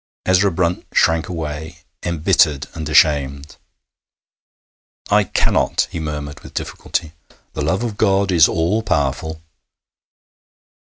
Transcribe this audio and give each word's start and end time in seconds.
Ezra 0.25 0.49
Brunt 0.49 0.83
shrank 0.95 1.29
away, 1.29 1.83
embittered 2.01 2.65
and 2.73 2.89
ashamed. 2.89 3.57
'I 5.11 5.25
cannot,' 5.25 5.87
he 5.91 5.99
murmured 5.99 6.39
with 6.39 6.55
difficulty. 6.55 7.11
'The 7.53 7.61
love 7.61 7.83
of 7.83 7.97
God 7.97 8.31
is 8.31 8.47
all 8.47 8.81
powerful.' 8.81 9.43